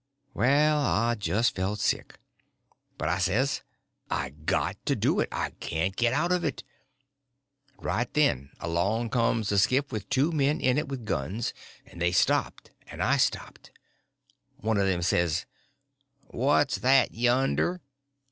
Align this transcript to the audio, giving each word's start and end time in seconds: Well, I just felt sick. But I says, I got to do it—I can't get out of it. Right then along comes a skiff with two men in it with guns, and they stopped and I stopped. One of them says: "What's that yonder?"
Well, 0.33 0.79
I 0.79 1.13
just 1.13 1.53
felt 1.55 1.77
sick. 1.79 2.17
But 2.97 3.07
I 3.07 3.19
says, 3.19 3.61
I 4.09 4.31
got 4.31 4.83
to 4.87 4.95
do 4.95 5.19
it—I 5.19 5.51
can't 5.59 5.95
get 5.95 6.11
out 6.11 6.31
of 6.31 6.43
it. 6.43 6.63
Right 7.77 8.11
then 8.11 8.49
along 8.59 9.11
comes 9.11 9.51
a 9.51 9.59
skiff 9.59 9.91
with 9.91 10.09
two 10.09 10.31
men 10.31 10.59
in 10.59 10.79
it 10.79 10.87
with 10.87 11.05
guns, 11.05 11.53
and 11.85 12.01
they 12.01 12.11
stopped 12.13 12.71
and 12.87 13.03
I 13.03 13.17
stopped. 13.17 13.69
One 14.57 14.79
of 14.79 14.87
them 14.87 15.03
says: 15.03 15.45
"What's 16.21 16.77
that 16.79 17.13
yonder?" 17.13 17.79